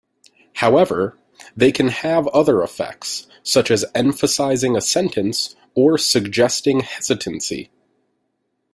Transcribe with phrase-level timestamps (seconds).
[0.53, 1.15] However,
[1.55, 7.69] they can have other effects, such as emphasizing a sentence, or suggesting hesitancy.